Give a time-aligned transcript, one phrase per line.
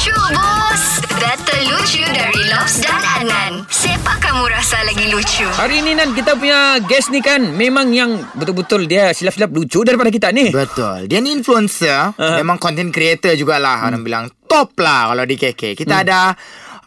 [0.00, 0.84] Lucu bos
[1.20, 5.44] Data lucu dari Lobs dan Adnan Siapa kamu rasa lagi lucu?
[5.44, 10.08] Hari ni Nan kita punya guest ni kan Memang yang betul-betul dia silap-silap lucu daripada
[10.08, 11.04] kita ni Betul.
[11.04, 12.16] Dia ni influencer.
[12.16, 12.40] Ah.
[12.40, 13.92] Memang content creator jugalah.
[13.92, 15.76] Orang bilang top lah kalau di KK.
[15.76, 16.32] Kita ada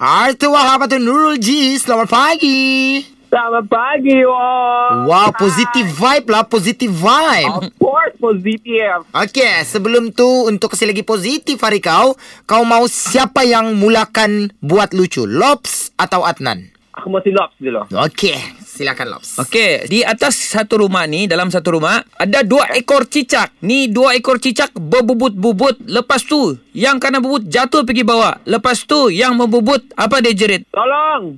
[0.01, 1.77] Artu Wahab atau Nurul G.
[1.77, 3.12] Selamat pagi.
[3.33, 5.09] Selamat pagi, Wong.
[5.09, 6.45] Wow, positive vibe lah.
[6.45, 7.65] Positive vibe.
[7.65, 9.09] Of course, positif.
[9.09, 12.13] Okay, sebelum tu untuk kasi lagi positif hari kau,
[12.45, 15.25] kau mau siapa yang mulakan buat lucu?
[15.25, 16.69] Lobs atau Adnan?
[16.93, 17.81] Aku masih lops dulu.
[18.05, 19.41] Okay, silakan Lobs.
[19.41, 23.49] Okey, di atas satu rumah ni, dalam satu rumah, ada dua ekor cicak.
[23.65, 25.89] Ni dua ekor cicak berbubut-bubut.
[25.89, 28.37] Lepas tu, yang kena bubut jatuh pergi bawah.
[28.45, 30.69] Lepas tu, yang membubut, apa dia jerit?
[30.69, 31.33] Tolong.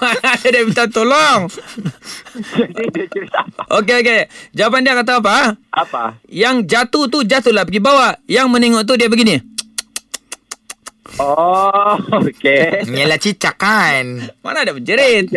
[0.00, 1.52] Mana ada dia minta tolong?
[2.56, 3.62] Jadi dia cerita apa?
[3.80, 4.20] Okey, okey.
[4.56, 5.36] Jawapan dia kata apa?
[5.72, 6.16] Apa?
[6.28, 8.16] Yang jatuh tu jatuhlah pergi bawah.
[8.24, 9.55] Yang menengok tu dia begini.
[11.16, 12.84] Oh, okay.
[12.84, 14.28] Yalah cicak kan.
[14.44, 15.32] Mana ada berjerit?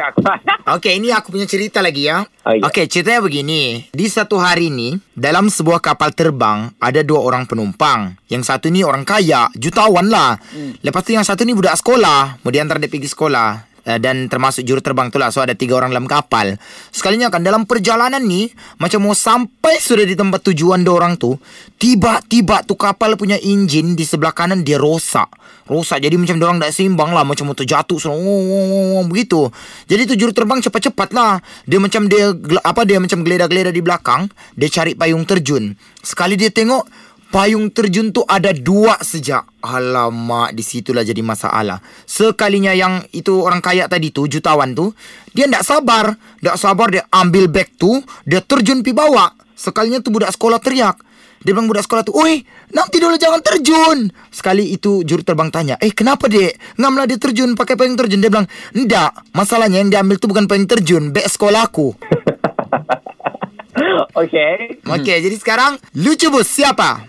[0.67, 2.27] Okey, ini aku punya cerita lagi ya.
[2.43, 2.67] Oh, ya.
[2.67, 3.87] Okey, ceritanya begini.
[3.95, 8.11] Di satu hari ni, dalam sebuah kapal terbang, ada dua orang penumpang.
[8.27, 10.35] Yang satu ni orang kaya, jutawan lah.
[10.83, 12.43] Lepas tu yang satu ni budak sekolah.
[12.43, 13.68] Mau diantar dia pergi sekolah.
[13.89, 15.33] Eh, Dan termasuk juru terbang tu lah.
[15.33, 16.61] So ada tiga orang dalam kapal.
[16.93, 21.33] Sekalinya kan dalam perjalanan ni Macam mau sampai sudah di tempat tujuan orang tu
[21.81, 25.33] Tiba-tiba tu kapal punya enjin Di sebelah kanan dia rosak.
[25.65, 26.05] Rosak.
[26.05, 27.25] Jadi macam orang tak seimbang lah.
[27.25, 29.49] Macam mau terjatuh so, wong, wong, wong, wong, Begitu.
[29.89, 31.41] Jadi tu juru terbang cepat-cepat lah.
[31.65, 32.29] Dia macam dia
[32.61, 34.29] Apa dia macam geleda-geleda di belakang.
[34.53, 35.73] Dia cari payung terjun.
[36.05, 39.45] Sekali dia tengok Payung terjun tu ada dua sejak.
[39.61, 41.77] Alamak, di situlah jadi masalah.
[42.09, 44.97] Sekalinya yang itu orang kaya tadi tu, jutawan tu,
[45.37, 46.17] dia tak sabar.
[46.41, 49.29] Tak sabar dia ambil beg tu, dia terjun pi bawah.
[49.53, 50.97] Sekalinya tu budak sekolah teriak.
[51.45, 52.41] Dia bilang budak sekolah tu, Oi,
[52.73, 54.09] nanti dulu jangan terjun.
[54.33, 56.81] Sekali itu juru terbang tanya, Eh, kenapa dek?
[56.81, 58.25] Ngamlah dia terjun pakai payung terjun.
[58.25, 61.93] Dia bilang, Ndak, masalahnya yang diambil tu bukan payung terjun, beg sekolahku.
[64.19, 64.81] okay.
[64.81, 67.08] Okey, jadi sekarang, lucu bos siapa?